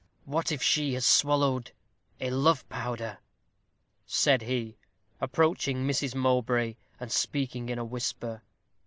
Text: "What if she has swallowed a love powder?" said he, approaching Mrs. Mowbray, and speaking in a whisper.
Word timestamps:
"What 0.25 0.51
if 0.51 0.63
she 0.63 0.95
has 0.95 1.05
swallowed 1.05 1.73
a 2.19 2.31
love 2.31 2.67
powder?" 2.69 3.19
said 4.07 4.41
he, 4.41 4.79
approaching 5.19 5.85
Mrs. 5.87 6.15
Mowbray, 6.15 6.75
and 6.99 7.11
speaking 7.11 7.69
in 7.69 7.77
a 7.77 7.85
whisper. 7.85 8.41